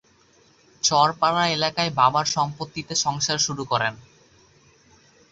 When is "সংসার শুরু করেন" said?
2.95-3.93